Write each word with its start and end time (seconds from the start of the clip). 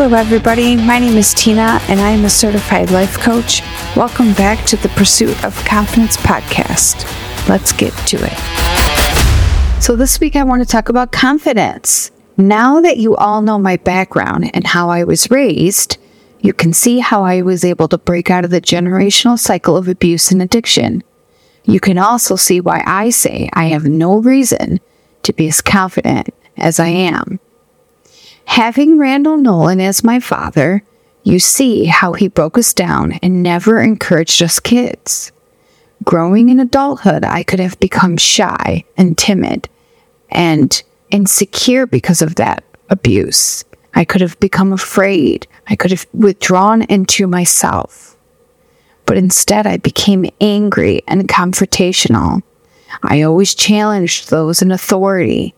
Hello, 0.00 0.16
everybody. 0.16 0.76
My 0.76 1.00
name 1.00 1.16
is 1.16 1.34
Tina, 1.34 1.80
and 1.88 1.98
I 1.98 2.10
am 2.10 2.24
a 2.24 2.30
certified 2.30 2.92
life 2.92 3.18
coach. 3.18 3.62
Welcome 3.96 4.32
back 4.34 4.64
to 4.66 4.76
the 4.76 4.88
Pursuit 4.90 5.44
of 5.44 5.56
Confidence 5.64 6.16
podcast. 6.18 7.04
Let's 7.48 7.72
get 7.72 7.92
to 8.06 8.16
it. 8.20 9.82
So, 9.82 9.96
this 9.96 10.20
week 10.20 10.36
I 10.36 10.44
want 10.44 10.62
to 10.62 10.68
talk 10.68 10.88
about 10.88 11.10
confidence. 11.10 12.12
Now 12.36 12.80
that 12.80 12.98
you 12.98 13.16
all 13.16 13.42
know 13.42 13.58
my 13.58 13.76
background 13.76 14.52
and 14.54 14.68
how 14.68 14.88
I 14.88 15.02
was 15.02 15.32
raised, 15.32 15.98
you 16.42 16.52
can 16.52 16.72
see 16.72 17.00
how 17.00 17.24
I 17.24 17.42
was 17.42 17.64
able 17.64 17.88
to 17.88 17.98
break 17.98 18.30
out 18.30 18.44
of 18.44 18.52
the 18.52 18.60
generational 18.60 19.36
cycle 19.36 19.76
of 19.76 19.88
abuse 19.88 20.30
and 20.30 20.40
addiction. 20.40 21.02
You 21.64 21.80
can 21.80 21.98
also 21.98 22.36
see 22.36 22.60
why 22.60 22.84
I 22.86 23.10
say 23.10 23.50
I 23.52 23.64
have 23.64 23.86
no 23.86 24.18
reason 24.18 24.78
to 25.24 25.32
be 25.32 25.48
as 25.48 25.60
confident 25.60 26.32
as 26.56 26.78
I 26.78 26.86
am. 26.86 27.40
Having 28.48 28.98
Randall 28.98 29.36
Nolan 29.36 29.78
as 29.78 30.02
my 30.02 30.18
father, 30.18 30.82
you 31.22 31.38
see 31.38 31.84
how 31.84 32.14
he 32.14 32.28
broke 32.28 32.56
us 32.56 32.72
down 32.72 33.12
and 33.22 33.42
never 33.42 33.78
encouraged 33.78 34.42
us 34.42 34.58
kids. 34.58 35.30
Growing 36.02 36.48
in 36.48 36.58
adulthood, 36.58 37.24
I 37.24 37.42
could 37.42 37.60
have 37.60 37.78
become 37.78 38.16
shy 38.16 38.84
and 38.96 39.16
timid 39.16 39.68
and 40.30 40.82
insecure 41.10 41.86
because 41.86 42.22
of 42.22 42.36
that 42.36 42.64
abuse. 42.88 43.64
I 43.94 44.04
could 44.04 44.22
have 44.22 44.40
become 44.40 44.72
afraid. 44.72 45.46
I 45.68 45.76
could 45.76 45.90
have 45.90 46.06
withdrawn 46.14 46.82
into 46.82 47.26
myself. 47.26 48.16
But 49.04 49.18
instead, 49.18 49.66
I 49.66 49.76
became 49.76 50.24
angry 50.40 51.02
and 51.06 51.28
confrontational. 51.28 52.42
I 53.02 53.22
always 53.22 53.54
challenged 53.54 54.30
those 54.30 54.62
in 54.62 54.72
authority. 54.72 55.54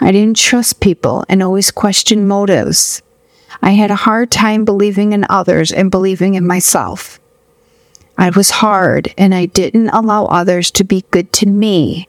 I 0.00 0.12
didn't 0.12 0.36
trust 0.36 0.80
people 0.80 1.24
and 1.28 1.42
always 1.42 1.70
questioned 1.70 2.28
motives. 2.28 3.02
I 3.62 3.70
had 3.70 3.90
a 3.90 3.96
hard 3.96 4.30
time 4.30 4.64
believing 4.64 5.12
in 5.12 5.26
others 5.28 5.72
and 5.72 5.90
believing 5.90 6.34
in 6.34 6.46
myself. 6.46 7.20
I 8.16 8.30
was 8.30 8.50
hard 8.50 9.12
and 9.18 9.34
I 9.34 9.46
didn't 9.46 9.90
allow 9.90 10.26
others 10.26 10.70
to 10.72 10.84
be 10.84 11.04
good 11.10 11.32
to 11.34 11.46
me. 11.46 12.08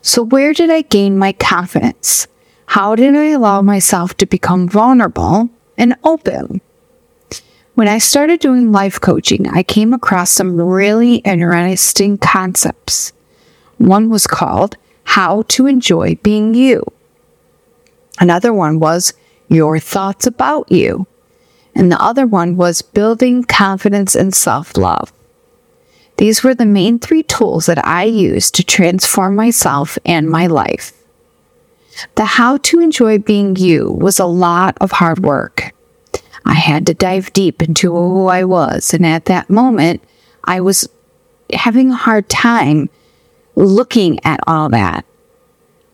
So, 0.00 0.22
where 0.22 0.52
did 0.52 0.70
I 0.70 0.82
gain 0.82 1.18
my 1.18 1.32
confidence? 1.32 2.26
How 2.66 2.94
did 2.94 3.14
I 3.14 3.26
allow 3.26 3.62
myself 3.62 4.16
to 4.16 4.26
become 4.26 4.68
vulnerable 4.68 5.50
and 5.76 5.94
open? 6.02 6.60
When 7.74 7.88
I 7.88 7.98
started 7.98 8.40
doing 8.40 8.72
life 8.72 9.00
coaching, 9.00 9.48
I 9.48 9.62
came 9.62 9.92
across 9.92 10.30
some 10.30 10.60
really 10.60 11.16
interesting 11.16 12.18
concepts. 12.18 13.12
One 13.78 14.10
was 14.10 14.26
called 14.26 14.76
how 15.12 15.42
to 15.46 15.66
enjoy 15.66 16.14
being 16.22 16.54
you. 16.54 16.82
Another 18.18 18.50
one 18.50 18.80
was 18.80 19.12
your 19.48 19.78
thoughts 19.78 20.26
about 20.26 20.72
you. 20.72 21.06
And 21.74 21.92
the 21.92 22.00
other 22.00 22.26
one 22.26 22.56
was 22.56 22.80
building 22.80 23.44
confidence 23.44 24.14
and 24.14 24.34
self 24.34 24.74
love. 24.74 25.12
These 26.16 26.42
were 26.42 26.54
the 26.54 26.64
main 26.64 26.98
three 26.98 27.22
tools 27.22 27.66
that 27.66 27.84
I 27.86 28.04
used 28.04 28.54
to 28.54 28.64
transform 28.64 29.36
myself 29.36 29.98
and 30.06 30.30
my 30.30 30.46
life. 30.46 30.94
The 32.14 32.24
how 32.24 32.56
to 32.56 32.80
enjoy 32.80 33.18
being 33.18 33.56
you 33.56 33.92
was 33.92 34.18
a 34.18 34.24
lot 34.24 34.78
of 34.80 34.92
hard 34.92 35.18
work. 35.18 35.74
I 36.46 36.54
had 36.54 36.86
to 36.86 36.94
dive 36.94 37.34
deep 37.34 37.62
into 37.62 37.92
who 37.92 38.28
I 38.28 38.44
was, 38.44 38.94
and 38.94 39.04
at 39.04 39.26
that 39.26 39.50
moment, 39.50 40.02
I 40.44 40.62
was 40.62 40.88
having 41.52 41.90
a 41.90 41.96
hard 41.96 42.30
time 42.30 42.88
looking 43.54 44.18
at 44.24 44.40
all 44.46 44.68
that. 44.70 45.04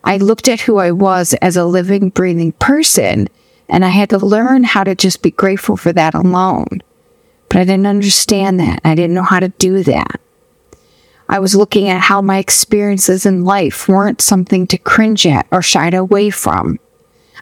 I 0.05 0.17
looked 0.17 0.49
at 0.49 0.61
who 0.61 0.79
I 0.79 0.91
was 0.91 1.35
as 1.35 1.57
a 1.57 1.65
living, 1.65 2.11
breathing 2.11 2.53
person, 2.53 3.29
and 3.69 3.85
I 3.85 3.89
had 3.89 4.11
to 4.11 4.19
learn 4.19 4.65
how 4.65 4.85
to 4.85 4.95
just 4.95 5.23
be 5.23 5.31
grateful 5.31 5.77
for 5.77 5.93
that 5.93 6.15
alone. 6.15 6.83
But 7.49 7.59
I 7.59 7.65
didn't 7.65 7.87
understand 7.87 8.61
that. 8.61 8.81
I 8.85 8.95
didn't 8.95 9.15
know 9.15 9.23
how 9.23 9.41
to 9.41 9.49
do 9.49 9.83
that. 9.85 10.21
I 11.29 11.39
was 11.41 11.55
looking 11.55 11.89
at 11.89 12.01
how 12.01 12.23
my 12.23 12.39
experiences 12.39 13.27
in 13.27 13.45
life 13.45 13.87
weren't 13.87 14.23
something 14.23 14.67
to 14.69 14.79
cringe 14.79 15.27
at 15.27 15.47
or 15.51 15.61
shy 15.61 15.89
away 15.89 16.31
from. 16.31 16.79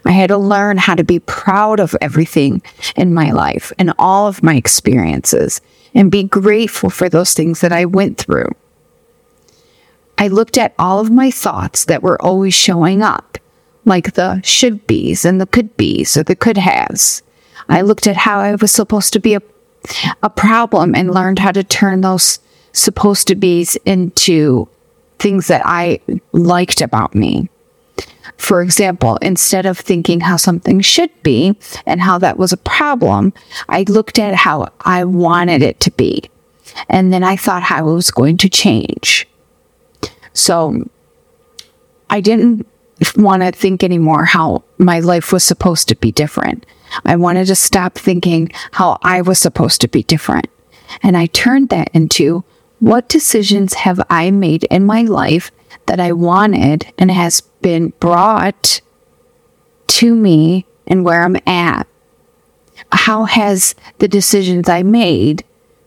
I 0.05 0.11
had 0.11 0.27
to 0.27 0.37
learn 0.37 0.77
how 0.77 0.95
to 0.95 1.03
be 1.03 1.19
proud 1.19 1.79
of 1.79 1.95
everything 2.01 2.61
in 2.95 3.13
my 3.13 3.31
life 3.31 3.71
and 3.77 3.93
all 3.97 4.27
of 4.27 4.43
my 4.43 4.55
experiences 4.55 5.61
and 5.93 6.11
be 6.11 6.23
grateful 6.23 6.89
for 6.89 7.07
those 7.09 7.33
things 7.33 7.61
that 7.61 7.71
I 7.71 7.85
went 7.85 8.17
through. 8.17 8.49
I 10.17 10.27
looked 10.27 10.57
at 10.57 10.73
all 10.79 10.99
of 10.99 11.11
my 11.11 11.31
thoughts 11.31 11.85
that 11.85 12.03
were 12.03 12.21
always 12.21 12.53
showing 12.53 13.01
up, 13.01 13.37
like 13.85 14.13
the 14.13 14.41
should 14.43 14.87
be's 14.87 15.25
and 15.25 15.39
the 15.39 15.45
could 15.45 15.77
be's 15.77 16.17
or 16.17 16.23
the 16.23 16.35
could 16.35 16.57
haves. 16.57 17.21
I 17.69 17.81
looked 17.81 18.07
at 18.07 18.17
how 18.17 18.39
I 18.39 18.55
was 18.55 18.71
supposed 18.71 19.13
to 19.13 19.19
be 19.19 19.35
a, 19.35 19.41
a 20.23 20.29
problem 20.29 20.95
and 20.95 21.13
learned 21.13 21.39
how 21.39 21.51
to 21.51 21.63
turn 21.63 22.01
those 22.01 22.39
supposed 22.73 23.27
to 23.27 23.35
be's 23.35 23.75
into 23.85 24.67
things 25.19 25.47
that 25.47 25.61
I 25.65 25.99
liked 26.31 26.81
about 26.81 27.15
me. 27.15 27.49
For 28.37 28.61
example, 28.61 29.17
instead 29.17 29.65
of 29.65 29.77
thinking 29.77 30.21
how 30.21 30.37
something 30.37 30.81
should 30.81 31.11
be 31.23 31.57
and 31.85 32.01
how 32.01 32.19
that 32.19 32.37
was 32.37 32.53
a 32.53 32.57
problem, 32.57 33.33
I 33.67 33.83
looked 33.87 34.19
at 34.19 34.35
how 34.35 34.69
I 34.81 35.05
wanted 35.05 35.63
it 35.63 35.79
to 35.81 35.91
be. 35.91 36.29
And 36.89 37.11
then 37.11 37.23
I 37.23 37.35
thought 37.35 37.63
how 37.63 37.89
it 37.89 37.93
was 37.93 38.11
going 38.11 38.37
to 38.37 38.49
change. 38.49 39.26
So 40.37 40.89
I 42.09 42.21
didn't 42.21 42.67
want 43.15 43.43
to 43.43 43.51
think 43.51 43.83
anymore 43.83 44.25
how 44.25 44.63
my 44.77 44.99
life 44.99 45.31
was 45.31 45.43
supposed 45.43 45.87
to 45.89 45.95
be 45.95 46.11
different. 46.11 46.65
I 47.05 47.15
wanted 47.15 47.47
to 47.47 47.55
stop 47.55 47.95
thinking 47.95 48.49
how 48.71 48.97
I 49.01 49.21
was 49.21 49.39
supposed 49.39 49.81
to 49.81 49.87
be 49.87 50.03
different. 50.03 50.47
And 51.03 51.17
I 51.17 51.25
turned 51.27 51.69
that 51.69 51.89
into 51.93 52.43
what 52.79 53.09
decisions 53.09 53.73
have 53.73 53.99
I 54.09 54.31
made 54.31 54.63
in 54.65 54.85
my 54.85 55.01
life 55.01 55.51
that 55.87 55.99
I 55.99 56.11
wanted 56.11 56.91
and 56.97 57.11
has 57.11 57.41
been 57.61 57.89
brought 57.99 58.81
to 59.87 60.15
me 60.15 60.65
and 60.85 61.03
where 61.03 61.23
I'm 61.23 61.37
at? 61.47 61.87
How 62.91 63.25
has 63.25 63.75
the 63.97 64.07
decisions 64.07 64.69
I 64.69 64.83
made 64.83 65.43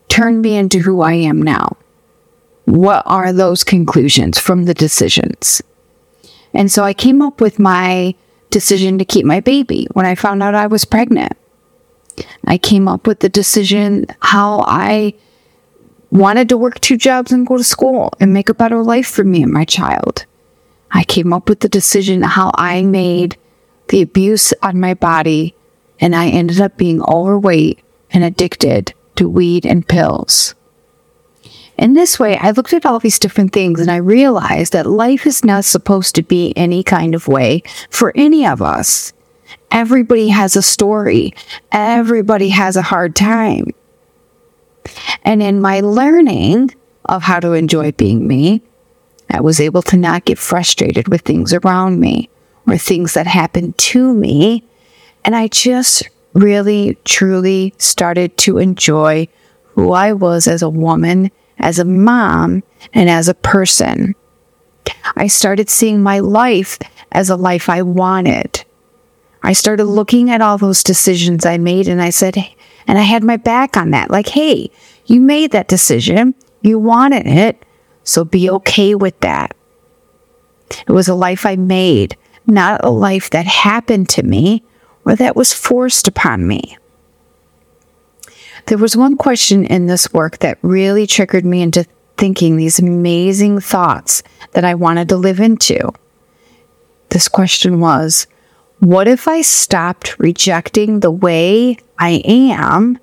turned 0.09 0.41
me 0.41 0.55
into 0.55 0.79
who 0.79 1.01
I 1.01 1.13
am 1.13 1.41
now? 1.41 1.77
What 2.65 3.03
are 3.05 3.33
those 3.33 3.63
conclusions 3.63 4.39
from 4.39 4.65
the 4.65 4.73
decisions? 4.73 5.61
And 6.53 6.71
so 6.71 6.83
I 6.83 6.93
came 6.93 7.21
up 7.21 7.41
with 7.41 7.59
my 7.59 8.15
decision 8.49 8.97
to 8.97 9.05
keep 9.05 9.25
my 9.25 9.39
baby 9.39 9.87
when 9.93 10.05
I 10.05 10.15
found 10.15 10.43
out 10.43 10.55
I 10.55 10.67
was 10.67 10.85
pregnant. 10.85 11.33
I 12.45 12.57
came 12.57 12.87
up 12.87 13.07
with 13.07 13.21
the 13.21 13.29
decision 13.29 14.05
how 14.19 14.63
I 14.67 15.13
wanted 16.11 16.49
to 16.49 16.57
work 16.57 16.79
two 16.81 16.97
jobs 16.97 17.31
and 17.31 17.47
go 17.47 17.57
to 17.57 17.63
school 17.63 18.11
and 18.19 18.33
make 18.33 18.49
a 18.49 18.53
better 18.53 18.83
life 18.83 19.07
for 19.07 19.23
me 19.23 19.43
and 19.43 19.51
my 19.51 19.65
child. 19.65 20.25
I 20.91 21.03
came 21.05 21.31
up 21.31 21.47
with 21.47 21.61
the 21.61 21.69
decision 21.69 22.21
how 22.21 22.51
I 22.55 22.83
made 22.83 23.37
the 23.87 24.01
abuse 24.01 24.53
on 24.61 24.79
my 24.79 24.93
body 24.93 25.55
and 25.99 26.15
I 26.15 26.27
ended 26.27 26.59
up 26.59 26.77
being 26.77 27.01
overweight 27.03 27.79
and 28.11 28.23
addicted 28.23 28.93
to 29.15 29.29
weed 29.29 29.65
and 29.65 29.87
pills. 29.87 30.53
In 31.81 31.93
this 31.93 32.19
way, 32.19 32.37
I 32.37 32.51
looked 32.51 32.73
at 32.73 32.85
all 32.85 32.99
these 32.99 33.17
different 33.17 33.53
things 33.53 33.79
and 33.79 33.89
I 33.89 33.95
realized 33.95 34.73
that 34.73 34.85
life 34.85 35.25
is 35.25 35.43
not 35.43 35.65
supposed 35.65 36.13
to 36.13 36.21
be 36.21 36.53
any 36.55 36.83
kind 36.83 37.15
of 37.15 37.27
way 37.27 37.63
for 37.89 38.13
any 38.15 38.45
of 38.45 38.61
us. 38.61 39.13
Everybody 39.71 40.27
has 40.27 40.55
a 40.55 40.61
story. 40.61 41.33
Everybody 41.71 42.49
has 42.49 42.75
a 42.75 42.83
hard 42.83 43.15
time. 43.15 43.71
And 45.23 45.41
in 45.41 45.59
my 45.59 45.79
learning 45.79 46.75
of 47.05 47.23
how 47.23 47.39
to 47.39 47.53
enjoy 47.53 47.93
being 47.93 48.27
me, 48.27 48.61
I 49.31 49.41
was 49.41 49.59
able 49.59 49.81
to 49.83 49.97
not 49.97 50.25
get 50.25 50.37
frustrated 50.37 51.07
with 51.07 51.21
things 51.21 51.51
around 51.51 51.99
me 51.99 52.29
or 52.67 52.77
things 52.77 53.15
that 53.15 53.25
happened 53.25 53.75
to 53.79 54.13
me. 54.13 54.63
And 55.25 55.35
I 55.35 55.47
just 55.47 56.07
really, 56.33 56.99
truly 57.05 57.73
started 57.79 58.37
to 58.37 58.59
enjoy 58.59 59.27
who 59.73 59.93
I 59.93 60.13
was 60.13 60.47
as 60.47 60.61
a 60.61 60.69
woman 60.69 61.31
as 61.61 61.79
a 61.79 61.85
mom, 61.85 62.63
and 62.93 63.09
as 63.09 63.29
a 63.29 63.33
person. 63.33 64.15
I 65.15 65.27
started 65.27 65.69
seeing 65.69 66.03
my 66.03 66.19
life 66.19 66.77
as 67.11 67.29
a 67.29 67.35
life 67.35 67.69
I 67.69 67.81
wanted. 67.81 68.65
I 69.43 69.53
started 69.53 69.85
looking 69.85 70.29
at 70.29 70.41
all 70.41 70.57
those 70.57 70.83
decisions 70.83 71.45
I 71.45 71.57
made 71.57 71.87
and 71.87 72.01
I 72.01 72.09
said, 72.09 72.35
and 72.87 72.97
I 72.97 73.03
had 73.03 73.23
my 73.23 73.37
back 73.37 73.77
on 73.77 73.91
that. 73.91 74.11
Like, 74.11 74.27
hey, 74.27 74.69
you 75.05 75.21
made 75.21 75.51
that 75.51 75.67
decision. 75.67 76.35
You 76.61 76.77
wanted 76.77 77.27
it. 77.27 77.65
So 78.03 78.23
be 78.23 78.49
okay 78.49 78.95
with 78.95 79.19
that. 79.21 79.55
It 80.87 80.91
was 80.91 81.07
a 81.07 81.15
life 81.15 81.45
I 81.45 81.55
made, 81.55 82.17
not 82.47 82.83
a 82.83 82.89
life 82.89 83.29
that 83.31 83.45
happened 83.45 84.09
to 84.09 84.23
me 84.23 84.63
or 85.05 85.15
that 85.15 85.35
was 85.35 85.53
forced 85.53 86.07
upon 86.07 86.47
me. 86.47 86.77
There 88.67 88.77
was 88.77 88.95
one 88.95 89.17
question 89.17 89.65
in 89.65 89.87
this 89.87 90.13
work 90.13 90.39
that 90.39 90.57
really 90.61 91.07
triggered 91.07 91.45
me 91.45 91.61
into 91.61 91.85
thinking 92.17 92.55
these 92.55 92.79
amazing 92.79 93.59
thoughts 93.59 94.23
that 94.51 94.63
I 94.63 94.75
wanted 94.75 95.09
to 95.09 95.17
live 95.17 95.39
into. 95.39 95.91
This 97.09 97.27
question 97.27 97.79
was, 97.79 98.27
What 98.79 99.07
if 99.07 99.27
I 99.27 99.41
stopped 99.41 100.19
rejecting 100.19 100.99
the 100.99 101.11
way 101.11 101.77
I 101.97 102.21
am 102.25 102.99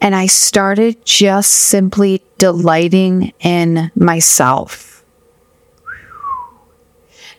and 0.00 0.14
I 0.14 0.26
started 0.26 1.04
just 1.04 1.52
simply 1.52 2.22
delighting 2.38 3.32
in 3.40 3.92
myself? 3.94 5.04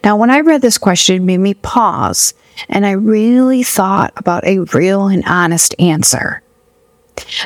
Now, 0.03 0.15
when 0.15 0.29
I 0.29 0.39
read 0.39 0.61
this 0.61 0.77
question, 0.77 1.15
it 1.17 1.25
made 1.25 1.39
me 1.39 1.53
pause 1.55 2.33
and 2.69 2.85
I 2.85 2.91
really 2.91 3.63
thought 3.63 4.13
about 4.15 4.45
a 4.45 4.59
real 4.59 5.07
and 5.07 5.23
honest 5.25 5.75
answer. 5.79 6.41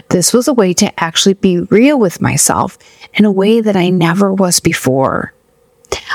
This 0.09 0.33
was 0.33 0.47
a 0.47 0.53
way 0.53 0.73
to 0.75 0.99
actually 0.99 1.35
be 1.35 1.59
real 1.59 1.99
with 1.99 2.21
myself 2.21 2.77
in 3.13 3.25
a 3.25 3.31
way 3.31 3.61
that 3.61 3.75
I 3.75 3.89
never 3.89 4.33
was 4.33 4.59
before. 4.59 5.33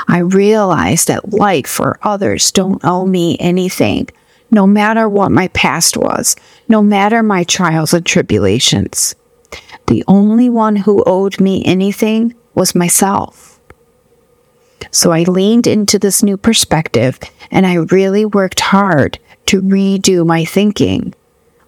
I 0.07 0.19
realized 0.19 1.07
that 1.07 1.33
life 1.33 1.79
or 1.79 1.99
others 2.03 2.51
don't 2.51 2.83
owe 2.83 3.05
me 3.05 3.37
anything, 3.39 4.09
no 4.49 4.67
matter 4.67 5.07
what 5.07 5.31
my 5.31 5.47
past 5.49 5.97
was, 5.97 6.35
no 6.67 6.81
matter 6.81 7.23
my 7.23 7.43
trials 7.43 7.93
and 7.93 8.05
tribulations. 8.05 9.15
The 9.87 10.03
only 10.07 10.49
one 10.49 10.75
who 10.75 11.03
owed 11.05 11.39
me 11.39 11.63
anything 11.65 12.33
was 12.53 12.75
myself. 12.75 13.59
So 14.91 15.11
I 15.11 15.23
leaned 15.23 15.67
into 15.67 15.99
this 15.99 16.23
new 16.23 16.37
perspective 16.37 17.19
and 17.49 17.65
I 17.65 17.75
really 17.75 18.25
worked 18.25 18.59
hard 18.59 19.19
to 19.47 19.61
redo 19.61 20.25
my 20.25 20.45
thinking. 20.45 21.13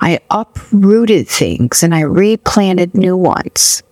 I 0.04 0.20
uprooted 0.30 1.30
things 1.30 1.82
and 1.82 1.96
I 1.96 2.02
replanted 2.02 2.94
new 2.94 3.16
ones. 3.16 3.84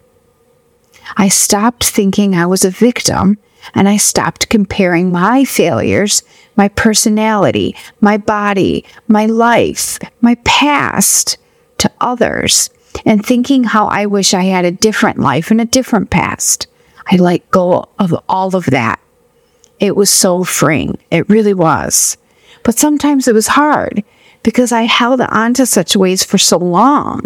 I 1.15 1.29
stopped 1.29 1.85
thinking 1.85 2.35
I 2.35 2.47
was 2.47 2.65
a 2.65 2.69
victim 2.69 3.37
and 3.73 3.87
I 3.87 3.95
stopped 3.95 4.49
comparing 4.49 5.13
my 5.13 5.45
failures, 5.45 6.21
my 6.57 6.67
personality, 6.67 7.77
my 8.01 8.17
body, 8.17 8.83
my 9.07 9.25
life, 9.25 9.99
my 10.19 10.35
past 10.43 11.37
to 11.77 11.89
others 12.01 12.69
and 13.05 13.25
thinking 13.25 13.63
how 13.63 13.87
I 13.87 14.05
wish 14.05 14.33
I 14.33 14.43
had 14.43 14.65
a 14.65 14.71
different 14.71 15.17
life 15.17 15.49
and 15.49 15.61
a 15.61 15.65
different 15.65 16.09
past. 16.09 16.67
I 17.09 17.15
let 17.15 17.49
go 17.51 17.87
of 17.97 18.13
all 18.27 18.53
of 18.53 18.65
that. 18.65 18.99
It 19.79 19.95
was 19.95 20.09
so 20.09 20.43
freeing. 20.43 20.97
It 21.09 21.29
really 21.29 21.53
was. 21.53 22.17
But 22.63 22.77
sometimes 22.77 23.29
it 23.29 23.33
was 23.33 23.47
hard 23.47 24.03
because 24.43 24.71
I 24.71 24.83
held 24.83 25.21
on 25.21 25.53
to 25.55 25.65
such 25.65 25.95
ways 25.95 26.23
for 26.23 26.37
so 26.37 26.57
long. 26.57 27.25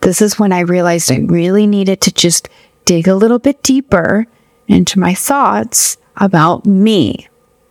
This 0.00 0.20
is 0.20 0.38
when 0.38 0.52
I 0.52 0.60
realized 0.60 1.10
I 1.10 1.18
really 1.18 1.66
needed 1.66 2.00
to 2.02 2.12
just 2.12 2.48
dig 2.84 3.06
a 3.06 3.14
little 3.14 3.38
bit 3.38 3.62
deeper 3.62 4.26
into 4.68 4.98
my 4.98 5.14
thoughts 5.14 5.96
about 6.16 6.66
me. 6.66 7.28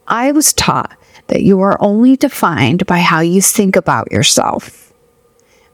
I 0.08 0.32
was 0.32 0.54
taught 0.54 0.96
that 1.28 1.42
you 1.42 1.60
are 1.62 1.82
only 1.82 2.16
defined 2.16 2.86
by 2.86 3.00
how 3.00 3.22
you 3.22 3.42
think 3.42 3.76
about 3.76 4.12
yourself. 4.12 4.94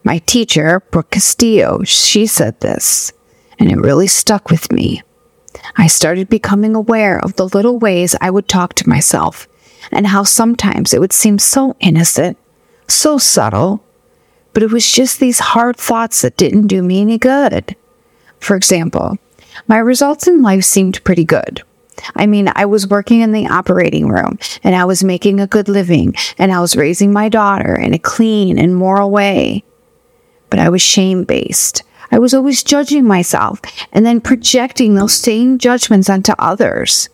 My 0.03 0.19
teacher, 0.19 0.81
Brooke 0.91 1.11
Castillo, 1.11 1.83
she 1.83 2.25
said 2.25 2.59
this, 2.61 3.11
and 3.59 3.71
it 3.71 3.77
really 3.77 4.07
stuck 4.07 4.49
with 4.49 4.71
me. 4.71 5.03
I 5.75 5.87
started 5.87 6.29
becoming 6.29 6.75
aware 6.75 7.19
of 7.19 7.35
the 7.35 7.47
little 7.47 7.77
ways 7.77 8.15
I 8.19 8.31
would 8.31 8.47
talk 8.47 8.73
to 8.75 8.89
myself 8.89 9.47
and 9.91 10.07
how 10.07 10.23
sometimes 10.23 10.93
it 10.93 10.99
would 10.99 11.13
seem 11.13 11.37
so 11.37 11.75
innocent, 11.79 12.37
so 12.93 13.17
subtle, 13.17 13.83
but 14.53 14.63
it 14.63 14.71
was 14.71 14.91
just 14.91 15.19
these 15.19 15.39
hard 15.39 15.77
thoughts 15.77 16.21
that 16.21 16.37
didn't 16.37 16.67
do 16.67 16.81
me 16.81 17.01
any 17.01 17.17
good. 17.17 17.75
For 18.39 18.55
example, 18.55 19.17
my 19.67 19.77
results 19.77 20.27
in 20.27 20.41
life 20.41 20.63
seemed 20.63 21.03
pretty 21.03 21.23
good. 21.23 21.63
I 22.15 22.25
mean, 22.25 22.51
I 22.55 22.65
was 22.65 22.87
working 22.87 23.21
in 23.21 23.31
the 23.31 23.47
operating 23.47 24.07
room 24.07 24.39
and 24.63 24.75
I 24.75 24.85
was 24.85 25.03
making 25.03 25.39
a 25.39 25.47
good 25.47 25.69
living 25.69 26.15
and 26.37 26.51
I 26.51 26.59
was 26.59 26.75
raising 26.75 27.13
my 27.13 27.29
daughter 27.29 27.75
in 27.75 27.93
a 27.93 27.99
clean 27.99 28.57
and 28.57 28.75
moral 28.75 29.11
way. 29.11 29.63
But 30.49 30.59
I 30.59 30.69
was 30.69 30.81
shame 30.81 31.23
based. 31.23 31.83
I 32.11 32.19
was 32.19 32.33
always 32.33 32.63
judging 32.63 33.05
myself 33.05 33.61
and 33.93 34.05
then 34.05 34.19
projecting 34.19 34.95
those 34.95 35.13
same 35.13 35.57
judgments 35.57 36.09
onto 36.09 36.33
others. 36.39 37.09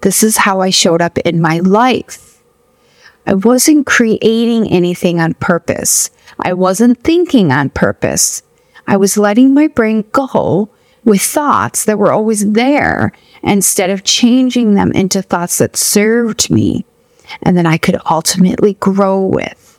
This 0.00 0.22
is 0.22 0.38
how 0.38 0.60
I 0.60 0.70
showed 0.70 1.00
up 1.00 1.18
in 1.18 1.40
my 1.40 1.60
life. 1.60 2.33
I 3.26 3.34
wasn't 3.34 3.86
creating 3.86 4.70
anything 4.70 5.20
on 5.20 5.34
purpose. 5.34 6.10
I 6.38 6.52
wasn't 6.52 7.02
thinking 7.02 7.52
on 7.52 7.70
purpose. 7.70 8.42
I 8.86 8.96
was 8.96 9.16
letting 9.16 9.54
my 9.54 9.68
brain 9.68 10.04
go 10.12 10.68
with 11.04 11.22
thoughts 11.22 11.84
that 11.84 11.98
were 11.98 12.12
always 12.12 12.50
there 12.52 13.12
instead 13.42 13.90
of 13.90 14.04
changing 14.04 14.74
them 14.74 14.92
into 14.92 15.22
thoughts 15.22 15.58
that 15.58 15.76
served 15.76 16.50
me 16.50 16.84
and 17.42 17.56
that 17.56 17.66
I 17.66 17.78
could 17.78 17.98
ultimately 18.10 18.74
grow 18.74 19.20
with. 19.20 19.73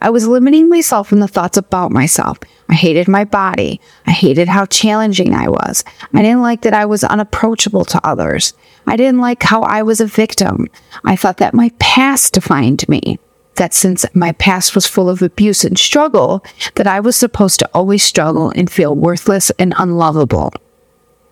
I 0.00 0.10
was 0.10 0.26
limiting 0.26 0.68
myself 0.68 1.12
in 1.12 1.20
the 1.20 1.28
thoughts 1.28 1.56
about 1.56 1.90
myself. 1.90 2.38
I 2.68 2.74
hated 2.74 3.08
my 3.08 3.24
body. 3.24 3.80
I 4.06 4.10
hated 4.10 4.48
how 4.48 4.66
challenging 4.66 5.34
I 5.34 5.48
was. 5.48 5.84
I 6.12 6.22
didn't 6.22 6.42
like 6.42 6.62
that 6.62 6.74
I 6.74 6.84
was 6.84 7.04
unapproachable 7.04 7.84
to 7.86 8.06
others. 8.06 8.52
I 8.86 8.96
didn't 8.96 9.20
like 9.20 9.42
how 9.42 9.62
I 9.62 9.82
was 9.82 10.00
a 10.00 10.06
victim. 10.06 10.68
I 11.04 11.16
thought 11.16 11.38
that 11.38 11.54
my 11.54 11.70
past 11.78 12.34
defined 12.34 12.86
me 12.88 13.18
that 13.56 13.72
since 13.72 14.04
my 14.14 14.32
past 14.32 14.74
was 14.74 14.86
full 14.86 15.08
of 15.08 15.22
abuse 15.22 15.64
and 15.64 15.78
struggle, 15.78 16.44
that 16.74 16.86
I 16.86 17.00
was 17.00 17.16
supposed 17.16 17.60
to 17.60 17.70
always 17.72 18.02
struggle 18.02 18.50
and 18.50 18.70
feel 18.70 18.94
worthless 18.94 19.50
and 19.58 19.72
unlovable. 19.78 20.52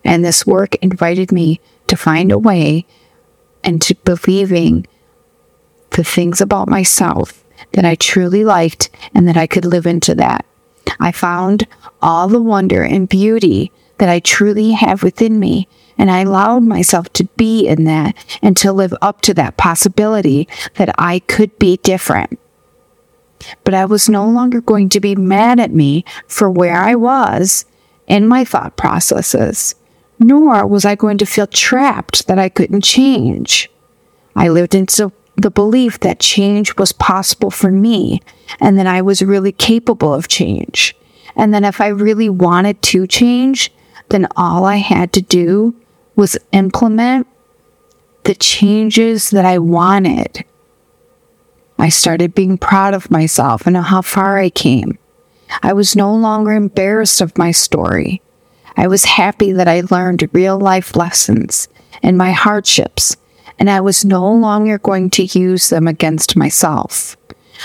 And 0.05 0.23
this 0.23 0.45
work 0.45 0.75
invited 0.75 1.31
me 1.31 1.59
to 1.87 1.97
find 1.97 2.31
a 2.31 2.37
way 2.37 2.85
and 3.63 3.81
to 3.81 3.95
believing 4.03 4.87
the 5.91 6.03
things 6.03 6.41
about 6.41 6.67
myself 6.67 7.42
that 7.71 7.85
I 7.85 7.95
truly 7.95 8.43
liked 8.43 8.89
and 9.13 9.27
that 9.27 9.37
I 9.37 9.47
could 9.47 9.65
live 9.65 9.85
into 9.85 10.13
that. 10.15 10.45
I 10.99 11.11
found 11.11 11.67
all 12.01 12.27
the 12.27 12.41
wonder 12.41 12.83
and 12.83 13.09
beauty 13.09 13.71
that 13.97 14.09
I 14.09 14.19
truly 14.19 14.71
have 14.71 15.03
within 15.03 15.39
me 15.39 15.67
and 15.97 16.09
I 16.09 16.21
allowed 16.21 16.63
myself 16.63 17.11
to 17.13 17.25
be 17.37 17.67
in 17.67 17.83
that 17.85 18.15
and 18.41 18.57
to 18.57 18.71
live 18.71 18.93
up 19.01 19.21
to 19.21 19.33
that 19.35 19.57
possibility 19.57 20.47
that 20.75 20.93
I 20.97 21.19
could 21.19 21.57
be 21.59 21.77
different. 21.77 22.39
But 23.63 23.73
I 23.73 23.85
was 23.85 24.09
no 24.09 24.27
longer 24.27 24.61
going 24.61 24.89
to 24.89 24.99
be 24.99 25.15
mad 25.15 25.59
at 25.59 25.71
me 25.71 26.05
for 26.27 26.49
where 26.49 26.77
I 26.77 26.95
was 26.95 27.65
in 28.07 28.27
my 28.27 28.43
thought 28.45 28.77
processes, 28.77 29.75
nor 30.19 30.65
was 30.65 30.85
I 30.85 30.95
going 30.95 31.17
to 31.19 31.25
feel 31.25 31.47
trapped 31.47 32.27
that 32.27 32.39
I 32.39 32.49
couldn't 32.49 32.83
change. 32.83 33.69
I 34.35 34.47
lived 34.49 34.73
into 34.75 35.11
the 35.35 35.51
belief 35.51 35.99
that 36.01 36.19
change 36.19 36.77
was 36.77 36.91
possible 36.91 37.51
for 37.51 37.71
me 37.71 38.21
and 38.59 38.77
that 38.77 38.87
I 38.87 39.01
was 39.01 39.21
really 39.21 39.51
capable 39.51 40.13
of 40.13 40.27
change. 40.27 40.95
And 41.35 41.53
then 41.53 41.63
if 41.63 41.81
I 41.81 41.87
really 41.87 42.29
wanted 42.29 42.81
to 42.83 43.07
change, 43.07 43.71
then 44.09 44.27
all 44.35 44.65
I 44.65 44.77
had 44.77 45.11
to 45.13 45.21
do 45.21 45.75
was 46.15 46.37
implement 46.51 47.27
the 48.23 48.35
changes 48.35 49.31
that 49.31 49.45
I 49.45 49.57
wanted. 49.57 50.45
I 51.79 51.89
started 51.89 52.35
being 52.35 52.57
proud 52.57 52.93
of 52.93 53.11
myself 53.11 53.65
and 53.65 53.75
how 53.75 54.01
far 54.01 54.37
I 54.37 54.49
came. 54.49 54.97
I 55.61 55.73
was 55.73 55.95
no 55.95 56.13
longer 56.15 56.51
embarrassed 56.51 57.21
of 57.21 57.37
my 57.37 57.51
story. 57.51 58.21
I 58.77 58.87
was 58.87 59.05
happy 59.05 59.51
that 59.51 59.67
I 59.67 59.81
learned 59.91 60.29
real 60.33 60.59
life 60.59 60.95
lessons 60.95 61.67
and 62.01 62.17
my 62.17 62.31
hardships, 62.31 63.17
and 63.59 63.69
I 63.69 63.81
was 63.81 64.05
no 64.05 64.31
longer 64.31 64.77
going 64.77 65.09
to 65.11 65.23
use 65.23 65.69
them 65.69 65.87
against 65.87 66.35
myself. 66.35 67.17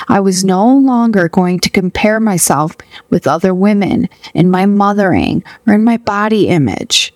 I 0.07 0.21
was 0.21 0.45
no 0.45 0.67
longer 0.67 1.29
going 1.29 1.61
to 1.61 1.71
compare 1.71 2.21
myself 2.21 2.77
with 3.11 3.27
other 3.27 3.55
women 3.55 4.09
in 4.35 4.51
my 4.51 4.67
mothering 4.67 5.43
or 5.67 5.75
in 5.75 5.85
my 5.85 5.97
body 5.97 6.49
image. 6.49 7.13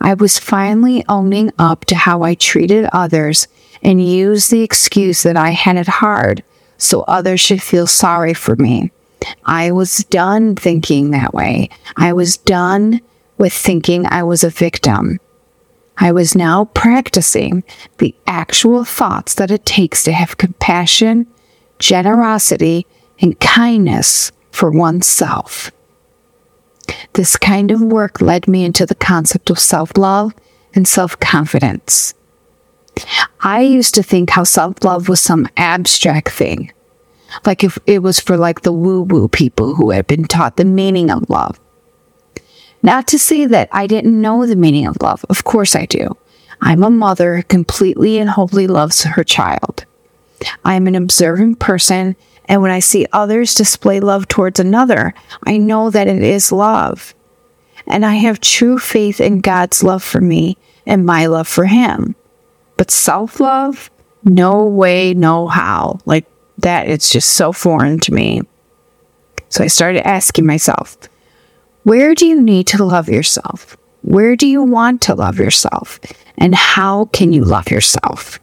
I 0.00 0.14
was 0.14 0.38
finally 0.38 1.04
owning 1.08 1.50
up 1.58 1.84
to 1.86 1.96
how 1.96 2.22
I 2.22 2.34
treated 2.34 2.88
others 2.92 3.48
and 3.82 4.06
used 4.06 4.50
the 4.50 4.62
excuse 4.62 5.22
that 5.22 5.36
I 5.36 5.50
had 5.50 5.76
it 5.76 5.86
hard 5.86 6.42
so 6.78 7.02
others 7.02 7.40
should 7.40 7.62
feel 7.62 7.86
sorry 7.86 8.34
for 8.34 8.56
me. 8.56 8.90
I 9.44 9.72
was 9.72 9.98
done 10.04 10.56
thinking 10.56 11.10
that 11.10 11.32
way. 11.32 11.70
I 11.96 12.12
was 12.12 12.36
done 12.36 13.00
with 13.38 13.52
thinking 13.52 14.06
I 14.06 14.22
was 14.22 14.44
a 14.44 14.50
victim. 14.50 15.18
I 15.98 16.12
was 16.12 16.34
now 16.34 16.66
practicing 16.66 17.62
the 17.98 18.14
actual 18.26 18.84
thoughts 18.84 19.34
that 19.34 19.50
it 19.50 19.64
takes 19.64 20.02
to 20.04 20.12
have 20.12 20.38
compassion, 20.38 21.26
generosity, 21.78 22.86
and 23.20 23.38
kindness 23.38 24.32
for 24.50 24.70
oneself. 24.70 25.70
This 27.12 27.36
kind 27.36 27.70
of 27.70 27.80
work 27.80 28.20
led 28.20 28.48
me 28.48 28.64
into 28.64 28.86
the 28.86 28.94
concept 28.94 29.50
of 29.50 29.58
self 29.58 29.96
love 29.96 30.34
and 30.74 30.86
self 30.86 31.18
confidence. 31.20 32.14
I 33.40 33.60
used 33.60 33.94
to 33.94 34.02
think 34.02 34.30
how 34.30 34.44
self 34.44 34.82
love 34.84 35.08
was 35.08 35.20
some 35.20 35.48
abstract 35.56 36.30
thing, 36.30 36.72
like 37.46 37.62
if 37.62 37.78
it 37.86 38.02
was 38.02 38.20
for 38.20 38.36
like 38.36 38.62
the 38.62 38.72
woo 38.72 39.02
woo 39.02 39.28
people 39.28 39.74
who 39.76 39.90
had 39.90 40.06
been 40.06 40.24
taught 40.24 40.56
the 40.56 40.64
meaning 40.64 41.10
of 41.10 41.28
love. 41.30 41.58
Not 42.84 43.06
to 43.08 43.18
say 43.18 43.46
that 43.46 43.70
I 43.72 43.86
didn't 43.86 44.20
know 44.20 44.44
the 44.44 44.56
meaning 44.56 44.86
of 44.86 45.00
love. 45.00 45.24
Of 45.30 45.42
course 45.42 45.74
I 45.74 45.86
do. 45.86 46.18
I'm 46.60 46.84
a 46.84 46.90
mother 46.90 47.36
who 47.36 47.42
completely 47.42 48.18
and 48.18 48.28
wholly 48.28 48.66
loves 48.66 49.04
her 49.04 49.24
child. 49.24 49.86
I 50.66 50.74
am 50.74 50.86
an 50.86 50.94
observant 50.94 51.60
person, 51.60 52.14
and 52.44 52.60
when 52.60 52.70
I 52.70 52.80
see 52.80 53.06
others 53.10 53.54
display 53.54 54.00
love 54.00 54.28
towards 54.28 54.60
another, 54.60 55.14
I 55.46 55.56
know 55.56 55.88
that 55.88 56.08
it 56.08 56.22
is 56.22 56.52
love. 56.52 57.14
And 57.86 58.04
I 58.04 58.16
have 58.16 58.38
true 58.40 58.78
faith 58.78 59.18
in 59.18 59.40
God's 59.40 59.82
love 59.82 60.02
for 60.02 60.20
me 60.20 60.58
and 60.84 61.06
my 61.06 61.24
love 61.24 61.48
for 61.48 61.64
Him. 61.64 62.14
But 62.76 62.90
self 62.90 63.40
love, 63.40 63.90
no 64.24 64.62
way, 64.62 65.14
no 65.14 65.48
how. 65.48 66.00
Like 66.04 66.26
that, 66.58 66.86
it's 66.88 67.10
just 67.10 67.32
so 67.32 67.50
foreign 67.50 67.98
to 68.00 68.12
me. 68.12 68.42
So 69.48 69.64
I 69.64 69.68
started 69.68 70.06
asking 70.06 70.44
myself, 70.44 70.98
where 71.84 72.14
do 72.14 72.26
you 72.26 72.40
need 72.40 72.66
to 72.68 72.82
love 72.82 73.10
yourself? 73.10 73.76
Where 74.00 74.36
do 74.36 74.46
you 74.46 74.62
want 74.62 75.02
to 75.02 75.14
love 75.14 75.38
yourself? 75.38 76.00
And 76.38 76.54
how 76.54 77.06
can 77.06 77.32
you 77.32 77.44
love 77.44 77.70
yourself? 77.70 78.40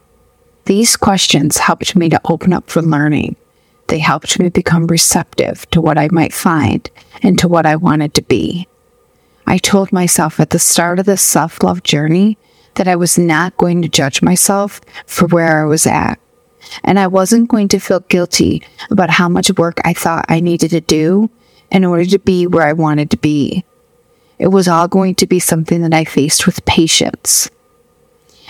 These 0.66 0.96
questions 0.96 1.58
helped 1.58 1.96
me 1.96 2.08
to 2.10 2.22
open 2.26 2.54
up 2.54 2.70
for 2.70 2.84
learning. 2.84 3.36
They 3.88 3.98
helped 3.98 4.40
me 4.40 4.50
become 4.50 4.86
receptive 4.86 5.70
to 5.72 5.82
what 5.82 5.98
I 5.98 6.08
might 6.12 6.34
find 6.34 6.88
and 7.24 7.38
to 7.40 7.48
what 7.48 7.66
I 7.66 7.76
wanted 7.76 8.14
to 8.14 8.22
be. 8.22 8.68
I 9.48 9.58
told 9.58 9.92
myself 9.92 10.40
at 10.40 10.52
the 10.52 10.60
start 10.60 11.00
of 11.00 11.08
this 11.08 11.24
self 11.24 11.64
love 11.64 11.82
journey 11.82 12.38
that 12.76 12.88
I 12.88 12.96
was 12.96 13.18
not 13.18 13.58
going 13.58 13.82
to 13.82 13.90
judge 13.90 14.22
myself 14.22 14.82
for 15.08 15.28
where 15.28 15.64
I 15.64 15.66
was 15.66 15.88
at. 15.88 16.20
And 16.84 17.00
I 17.00 17.08
wasn't 17.08 17.50
going 17.50 17.68
to 17.70 17.80
feel 17.80 18.02
guilty 18.02 18.62
about 18.92 19.10
how 19.10 19.28
much 19.28 19.52
work 19.58 19.80
I 19.84 19.94
thought 19.94 20.26
I 20.30 20.42
needed 20.42 20.70
to 20.72 20.80
do 20.82 21.32
in 21.72 21.86
order 21.86 22.06
to 22.06 22.20
be 22.20 22.48
where 22.48 22.68
I 22.68 22.74
wanted 22.74 23.10
to 23.12 23.18
be. 23.18 23.64
It 24.38 24.48
was 24.48 24.68
all 24.68 24.88
going 24.88 25.16
to 25.16 25.28
be 25.28 25.40
something 25.40 25.82
that 25.82 25.94
I 25.94 26.04
faced 26.04 26.46
with 26.46 26.66
patience. 26.66 27.50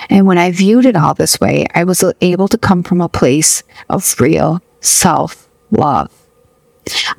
And 0.10 0.26
when 0.26 0.38
I 0.38 0.52
viewed 0.52 0.86
it 0.86 0.96
all 0.96 1.14
this 1.14 1.40
way, 1.40 1.66
I 1.76 1.84
was 1.84 2.04
able 2.22 2.48
to 2.48 2.58
come 2.58 2.82
from 2.82 3.02
a 3.02 3.10
place 3.10 3.64
of 3.90 4.20
real 4.20 4.62
self 4.80 5.48
love. 5.70 6.12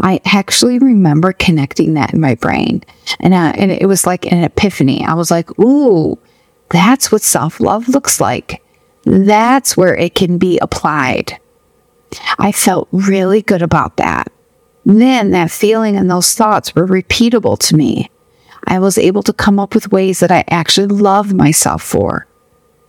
I 0.00 0.20
actually 0.24 0.78
remember 0.78 1.32
connecting 1.32 1.94
that 1.94 2.12
in 2.12 2.20
my 2.20 2.34
brain. 2.34 2.82
And, 3.20 3.32
uh, 3.32 3.52
and 3.54 3.70
it 3.70 3.86
was 3.86 4.06
like 4.06 4.30
an 4.30 4.42
epiphany. 4.42 5.04
I 5.04 5.14
was 5.14 5.30
like, 5.30 5.56
ooh, 5.60 6.18
that's 6.70 7.12
what 7.12 7.22
self 7.22 7.60
love 7.60 7.88
looks 7.88 8.20
like. 8.20 8.62
That's 9.04 9.76
where 9.76 9.94
it 9.94 10.14
can 10.14 10.38
be 10.38 10.58
applied. 10.58 11.38
I 12.38 12.52
felt 12.52 12.88
really 12.90 13.42
good 13.42 13.62
about 13.62 13.96
that. 13.98 14.31
Then 14.84 15.30
that 15.30 15.50
feeling 15.50 15.96
and 15.96 16.10
those 16.10 16.34
thoughts 16.34 16.74
were 16.74 16.86
repeatable 16.86 17.58
to 17.60 17.76
me. 17.76 18.10
I 18.66 18.78
was 18.78 18.98
able 18.98 19.22
to 19.24 19.32
come 19.32 19.58
up 19.58 19.74
with 19.74 19.92
ways 19.92 20.20
that 20.20 20.30
I 20.30 20.44
actually 20.48 20.86
loved 20.86 21.34
myself 21.34 21.82
for. 21.82 22.26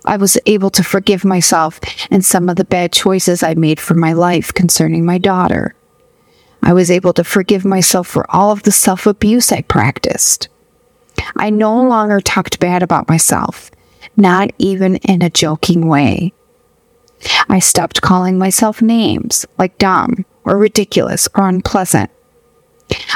I 0.05 0.17
was 0.17 0.37
able 0.45 0.69
to 0.71 0.83
forgive 0.83 1.23
myself 1.23 1.79
and 2.11 2.25
some 2.25 2.49
of 2.49 2.57
the 2.57 2.65
bad 2.65 2.91
choices 2.91 3.41
I 3.41 3.53
made 3.53 3.79
for 3.79 3.93
my 3.93 4.13
life 4.13 4.53
concerning 4.53 5.05
my 5.05 5.17
daughter. 5.17 5.75
I 6.61 6.73
was 6.73 6.91
able 6.91 7.13
to 7.13 7.23
forgive 7.23 7.65
myself 7.65 8.07
for 8.07 8.29
all 8.29 8.51
of 8.51 8.63
the 8.63 8.71
self 8.71 9.05
abuse 9.05 9.51
I 9.51 9.61
practiced. 9.61 10.49
I 11.37 11.49
no 11.49 11.81
longer 11.81 12.19
talked 12.19 12.59
bad 12.59 12.83
about 12.83 13.09
myself, 13.09 13.71
not 14.17 14.51
even 14.57 14.97
in 14.97 15.21
a 15.21 15.29
joking 15.29 15.87
way. 15.87 16.33
I 17.47 17.59
stopped 17.59 18.01
calling 18.01 18.37
myself 18.37 18.81
names 18.81 19.45
like 19.57 19.77
dumb 19.77 20.25
or 20.45 20.57
ridiculous 20.57 21.27
or 21.35 21.47
unpleasant. 21.47 22.09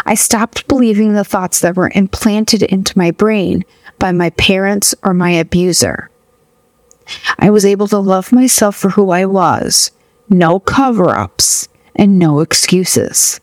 I 0.05 0.15
stopped 0.15 0.67
believing 0.67 1.13
the 1.13 1.23
thoughts 1.23 1.59
that 1.59 1.75
were 1.75 1.91
implanted 1.93 2.63
into 2.63 2.97
my 2.97 3.11
brain 3.11 3.65
by 3.99 4.11
my 4.11 4.29
parents 4.31 4.95
or 5.03 5.13
my 5.13 5.31
abuser. 5.31 6.09
I 7.39 7.49
was 7.49 7.65
able 7.65 7.87
to 7.87 7.97
love 7.97 8.31
myself 8.31 8.75
for 8.75 8.89
who 8.91 9.11
I 9.11 9.25
was, 9.25 9.91
no 10.29 10.59
cover 10.59 11.09
ups, 11.09 11.67
and 11.95 12.19
no 12.19 12.39
excuses. 12.39 13.39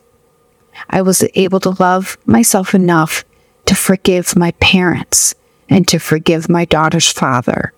I 0.90 1.02
was 1.02 1.24
able 1.34 1.60
to 1.60 1.70
love 1.82 2.18
myself 2.26 2.74
enough 2.74 3.24
to 3.66 3.74
forgive 3.74 4.36
my 4.36 4.52
parents 4.52 5.34
and 5.68 5.88
to 5.88 5.98
forgive 5.98 6.48
my 6.48 6.64
daughter's 6.64 7.10
father. 7.10 7.72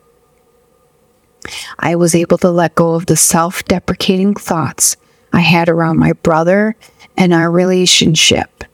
I 1.79 1.95
was 1.95 2.15
able 2.15 2.39
to 2.39 2.51
let 2.51 2.75
go 2.75 2.95
of 2.95 3.07
the 3.07 3.17
self 3.17 3.65
deprecating 3.65 4.35
thoughts 4.35 4.97
I 5.37 5.40
had 5.40 5.69
around 5.69 5.99
my 5.99 6.14
brother 6.14 6.75
and 7.14 7.35
our 7.35 7.50
relationship. 7.50 8.64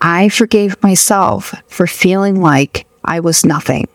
I 0.00 0.28
forgave 0.28 0.82
myself 0.82 1.54
for 1.68 1.86
feeling 1.86 2.40
like 2.40 2.84
I 3.04 3.20
was 3.20 3.46
nothing. 3.46 3.86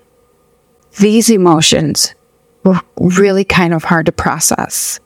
These 1.02 1.30
emotions 1.30 2.16
were 2.64 2.80
really 2.96 3.44
kind 3.44 3.74
of 3.74 3.84
hard 3.84 4.06
to 4.06 4.14
process. 4.14 5.02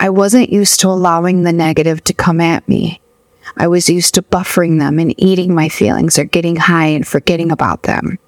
I 0.00 0.10
wasn't 0.10 0.50
used 0.50 0.80
to 0.80 0.88
allowing 0.88 1.44
the 1.44 1.52
negative 1.52 2.02
to 2.04 2.12
come 2.12 2.40
at 2.40 2.68
me. 2.68 3.00
I 3.56 3.68
was 3.68 3.88
used 3.88 4.14
to 4.14 4.22
buffering 4.22 4.80
them 4.80 4.98
and 4.98 5.14
eating 5.22 5.54
my 5.54 5.68
feelings 5.68 6.18
or 6.18 6.24
getting 6.24 6.56
high 6.56 6.88
and 6.88 7.06
forgetting 7.06 7.52
about 7.52 7.84
them. 7.84 8.18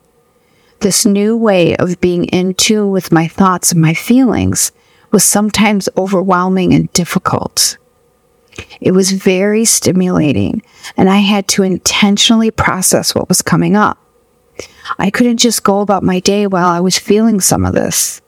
This 0.78 1.04
new 1.04 1.36
way 1.36 1.74
of 1.78 2.00
being 2.00 2.26
in 2.26 2.54
tune 2.54 2.92
with 2.92 3.10
my 3.10 3.26
thoughts 3.26 3.72
and 3.72 3.82
my 3.82 3.94
feelings 3.94 4.70
was 5.14 5.22
sometimes 5.22 5.88
overwhelming 5.96 6.74
and 6.74 6.92
difficult. 6.92 7.78
It 8.80 8.90
was 8.90 9.12
very 9.12 9.64
stimulating, 9.64 10.60
and 10.96 11.08
I 11.08 11.18
had 11.18 11.46
to 11.48 11.62
intentionally 11.62 12.50
process 12.50 13.14
what 13.14 13.28
was 13.28 13.40
coming 13.40 13.76
up. 13.76 13.96
I 14.98 15.10
couldn't 15.10 15.36
just 15.36 15.62
go 15.62 15.82
about 15.82 16.02
my 16.02 16.18
day 16.18 16.48
while 16.48 16.66
I 16.66 16.80
was 16.80 16.98
feeling 16.98 17.40
some 17.40 17.64
of 17.64 17.74
this. 17.74 18.22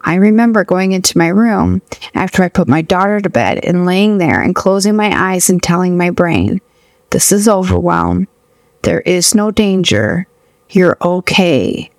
I 0.00 0.14
remember 0.14 0.64
going 0.64 0.92
into 0.92 1.18
my 1.18 1.28
room 1.28 1.82
after 2.14 2.42
I 2.42 2.48
put 2.48 2.68
my 2.68 2.80
daughter 2.80 3.20
to 3.20 3.28
bed 3.28 3.62
and 3.62 3.84
laying 3.84 4.16
there 4.16 4.40
and 4.40 4.54
closing 4.54 4.96
my 4.96 5.12
eyes 5.14 5.50
and 5.50 5.62
telling 5.62 5.98
my 5.98 6.08
brain, 6.08 6.62
This 7.10 7.32
is 7.32 7.48
overwhelm. 7.48 8.28
There 8.80 9.02
is 9.02 9.34
no 9.34 9.50
danger. 9.50 10.26
You're 10.70 10.96
okay. 11.02 11.90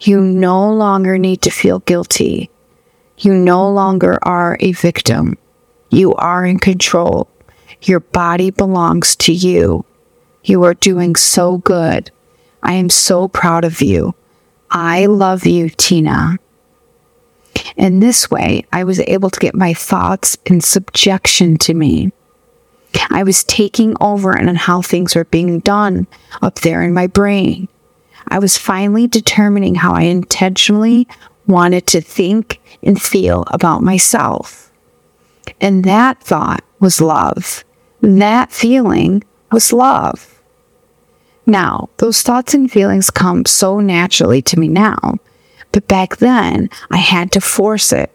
You 0.00 0.22
no 0.22 0.72
longer 0.72 1.18
need 1.18 1.42
to 1.42 1.50
feel 1.50 1.80
guilty. 1.80 2.50
You 3.22 3.34
no 3.34 3.70
longer 3.70 4.18
are 4.22 4.56
a 4.58 4.72
victim. 4.72 5.38
You 5.90 6.12
are 6.14 6.44
in 6.44 6.58
control. 6.58 7.28
Your 7.82 8.00
body 8.00 8.50
belongs 8.50 9.14
to 9.16 9.32
you. 9.32 9.84
You 10.42 10.64
are 10.64 10.74
doing 10.74 11.14
so 11.14 11.58
good. 11.58 12.10
I 12.64 12.72
am 12.72 12.90
so 12.90 13.28
proud 13.28 13.64
of 13.64 13.80
you. 13.80 14.16
I 14.72 15.06
love 15.06 15.46
you, 15.46 15.70
Tina. 15.70 16.38
In 17.76 18.00
this 18.00 18.28
way, 18.28 18.64
I 18.72 18.82
was 18.82 18.98
able 19.00 19.30
to 19.30 19.38
get 19.38 19.54
my 19.54 19.72
thoughts 19.72 20.36
in 20.44 20.60
subjection 20.60 21.58
to 21.58 21.74
me. 21.74 22.10
I 23.08 23.22
was 23.22 23.44
taking 23.44 23.94
over 24.00 24.36
on 24.36 24.52
how 24.56 24.82
things 24.82 25.14
were 25.14 25.26
being 25.26 25.60
done 25.60 26.08
up 26.42 26.56
there 26.60 26.82
in 26.82 26.92
my 26.92 27.06
brain. 27.06 27.68
I 28.28 28.38
was 28.38 28.58
finally 28.58 29.06
determining 29.06 29.74
how 29.74 29.94
I 29.94 30.02
intentionally 30.02 31.06
wanted 31.46 31.86
to 31.88 32.00
think 32.00 32.60
and 32.82 33.00
feel 33.00 33.44
about 33.48 33.82
myself. 33.82 34.72
And 35.60 35.84
that 35.84 36.22
thought 36.22 36.64
was 36.80 37.00
love. 37.00 37.64
That 38.00 38.52
feeling 38.52 39.24
was 39.50 39.72
love. 39.72 40.40
Now, 41.46 41.88
those 41.98 42.22
thoughts 42.22 42.54
and 42.54 42.70
feelings 42.70 43.10
come 43.10 43.44
so 43.44 43.80
naturally 43.80 44.42
to 44.42 44.58
me 44.58 44.68
now 44.68 45.18
but 45.72 45.88
back 45.88 46.18
then, 46.18 46.68
I 46.90 46.98
had 46.98 47.32
to 47.32 47.40
force 47.40 47.92
it. 47.92 48.11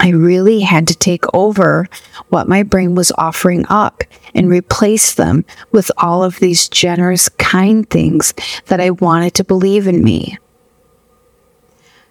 I 0.00 0.10
really 0.10 0.60
had 0.60 0.86
to 0.88 0.94
take 0.94 1.24
over 1.34 1.88
what 2.28 2.48
my 2.48 2.62
brain 2.62 2.94
was 2.94 3.12
offering 3.16 3.64
up 3.68 4.04
and 4.34 4.48
replace 4.48 5.14
them 5.14 5.44
with 5.72 5.90
all 5.96 6.22
of 6.22 6.38
these 6.38 6.68
generous, 6.68 7.28
kind 7.30 7.88
things 7.88 8.34
that 8.66 8.80
I 8.80 8.90
wanted 8.90 9.34
to 9.34 9.44
believe 9.44 9.86
in 9.86 10.04
me. 10.04 10.38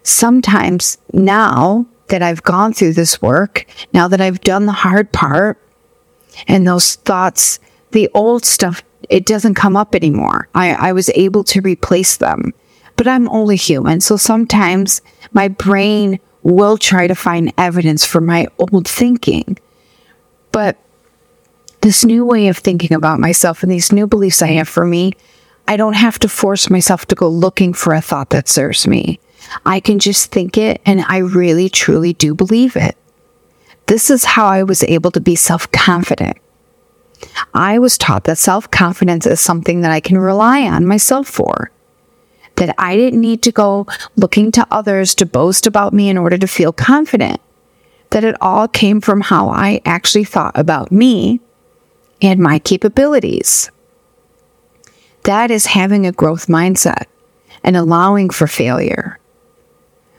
Sometimes 0.02 0.98
now 1.12 1.86
that 2.08 2.22
I've 2.22 2.42
gone 2.42 2.72
through 2.72 2.94
this 2.94 3.22
work, 3.22 3.66
now 3.92 4.08
that 4.08 4.20
I've 4.20 4.40
done 4.40 4.66
the 4.66 4.72
hard 4.72 5.12
part, 5.12 5.58
and 6.48 6.66
those 6.66 6.96
thoughts, 6.96 7.58
the 7.92 8.10
old 8.14 8.44
stuff, 8.44 8.82
it 9.08 9.26
doesn't 9.26 9.54
come 9.54 9.76
up 9.76 9.94
anymore. 9.94 10.48
I, 10.54 10.74
I 10.74 10.92
was 10.92 11.08
able 11.14 11.44
to 11.44 11.60
replace 11.60 12.16
them 12.16 12.52
but 12.96 13.06
I'm 13.06 13.28
only 13.28 13.56
human. 13.56 14.00
So 14.00 14.16
sometimes 14.16 15.02
my 15.32 15.48
brain 15.48 16.18
will 16.46 16.78
try 16.78 17.08
to 17.08 17.14
find 17.14 17.52
evidence 17.58 18.04
for 18.04 18.20
my 18.20 18.46
old 18.58 18.86
thinking. 18.86 19.58
But 20.52 20.76
this 21.80 22.04
new 22.04 22.24
way 22.24 22.46
of 22.46 22.56
thinking 22.56 22.92
about 22.92 23.18
myself 23.18 23.62
and 23.62 23.72
these 23.72 23.90
new 23.90 24.06
beliefs 24.06 24.42
I 24.42 24.52
have 24.52 24.68
for 24.68 24.86
me, 24.86 25.14
I 25.66 25.76
don't 25.76 25.94
have 25.94 26.20
to 26.20 26.28
force 26.28 26.70
myself 26.70 27.04
to 27.06 27.16
go 27.16 27.28
looking 27.28 27.72
for 27.72 27.94
a 27.94 28.00
thought 28.00 28.30
that 28.30 28.48
serves 28.48 28.86
me. 28.86 29.18
I 29.64 29.80
can 29.80 29.98
just 29.98 30.30
think 30.30 30.56
it 30.56 30.80
and 30.86 31.04
I 31.08 31.18
really 31.18 31.68
truly 31.68 32.12
do 32.12 32.32
believe 32.32 32.76
it. 32.76 32.96
This 33.86 34.08
is 34.08 34.24
how 34.24 34.46
I 34.46 34.62
was 34.62 34.84
able 34.84 35.10
to 35.12 35.20
be 35.20 35.34
self 35.34 35.70
confident. 35.72 36.36
I 37.54 37.80
was 37.80 37.98
taught 37.98 38.24
that 38.24 38.38
self 38.38 38.70
confidence 38.70 39.26
is 39.26 39.40
something 39.40 39.80
that 39.80 39.90
I 39.90 39.98
can 39.98 40.18
rely 40.18 40.62
on 40.62 40.86
myself 40.86 41.26
for 41.26 41.72
that 42.56 42.74
I 42.78 42.96
didn't 42.96 43.20
need 43.20 43.42
to 43.42 43.52
go 43.52 43.86
looking 44.16 44.50
to 44.52 44.66
others 44.70 45.14
to 45.16 45.26
boast 45.26 45.66
about 45.66 45.92
me 45.92 46.08
in 46.08 46.18
order 46.18 46.38
to 46.38 46.46
feel 46.46 46.72
confident. 46.72 47.40
that 48.10 48.24
it 48.24 48.36
all 48.40 48.68
came 48.68 49.00
from 49.00 49.20
how 49.20 49.48
I 49.48 49.80
actually 49.84 50.24
thought 50.24 50.56
about 50.56 50.92
me 50.92 51.40
and 52.22 52.38
my 52.40 52.58
capabilities. 52.60 53.70
That 55.24 55.50
is 55.50 55.66
having 55.66 56.06
a 56.06 56.12
growth 56.12 56.46
mindset 56.46 57.04
and 57.64 57.76
allowing 57.76 58.30
for 58.30 58.46
failure. 58.46 59.18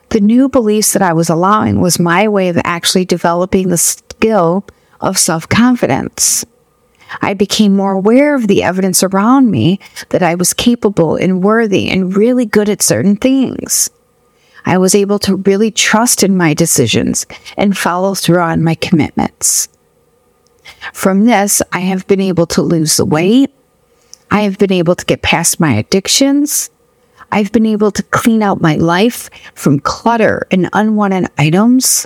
The 0.09 0.19
new 0.19 0.49
beliefs 0.49 0.93
that 0.93 1.01
I 1.01 1.13
was 1.13 1.29
allowing 1.29 1.79
was 1.79 1.97
my 1.99 2.27
way 2.27 2.49
of 2.49 2.59
actually 2.63 3.05
developing 3.05 3.69
the 3.69 3.77
skill 3.77 4.65
of 4.99 5.17
self 5.17 5.47
confidence. 5.47 6.45
I 7.21 7.33
became 7.33 7.75
more 7.75 7.93
aware 7.93 8.35
of 8.35 8.47
the 8.47 8.63
evidence 8.63 9.03
around 9.03 9.49
me 9.51 9.79
that 10.09 10.23
I 10.23 10.35
was 10.35 10.53
capable 10.53 11.15
and 11.15 11.43
worthy 11.43 11.89
and 11.89 12.15
really 12.15 12.45
good 12.45 12.69
at 12.69 12.81
certain 12.81 13.15
things. 13.15 13.89
I 14.65 14.77
was 14.77 14.93
able 14.93 15.17
to 15.19 15.37
really 15.37 15.71
trust 15.71 16.23
in 16.23 16.35
my 16.35 16.53
decisions 16.53 17.25
and 17.55 17.77
follow 17.77 18.13
through 18.15 18.41
on 18.41 18.63
my 18.63 18.75
commitments. 18.75 19.69
From 20.91 21.25
this, 21.25 21.61
I 21.71 21.79
have 21.79 22.05
been 22.07 22.19
able 22.19 22.45
to 22.47 22.61
lose 22.61 22.97
the 22.97 23.05
weight. 23.05 23.53
I 24.29 24.41
have 24.41 24.57
been 24.57 24.73
able 24.73 24.95
to 24.95 25.05
get 25.05 25.21
past 25.21 25.59
my 25.59 25.75
addictions. 25.75 26.69
I've 27.31 27.51
been 27.51 27.65
able 27.65 27.91
to 27.91 28.03
clean 28.03 28.43
out 28.43 28.61
my 28.61 28.75
life 28.75 29.29
from 29.53 29.79
clutter 29.79 30.47
and 30.51 30.69
unwanted 30.73 31.27
items. 31.37 32.05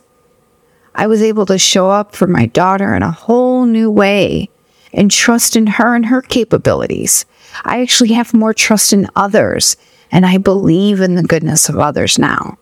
I 0.94 1.08
was 1.08 1.22
able 1.24 1.46
to 1.48 1.58
show 1.58 1.90
up 1.90 2.16
for 2.16 2.28
my 2.28 2.46
daughter 2.48 2.94
in 2.96 3.02
a 3.02 3.12
whole 3.12 3.66
new 3.66 3.90
way 3.90 4.50
and 4.94 5.12
trust 5.12 5.56
in 5.56 5.68
her 5.68 5.96
and 5.96 6.08
her 6.08 6.22
capabilities. 6.22 7.26
I 7.64 7.82
actually 7.82 8.14
have 8.14 8.34
more 8.34 8.54
trust 8.54 8.94
in 8.94 9.08
others 9.16 9.78
and 10.12 10.26
I 10.26 10.38
believe 10.38 11.00
in 11.00 11.16
the 11.16 11.24
goodness 11.24 11.70
of 11.70 11.80
others 11.80 12.20
now. 12.20 12.58